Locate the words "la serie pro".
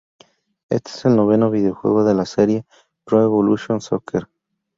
2.15-3.21